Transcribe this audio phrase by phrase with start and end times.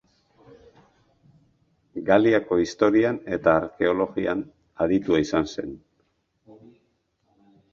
[2.07, 4.43] Galiako historian eta arkeologian
[4.87, 5.77] aditua izan zen.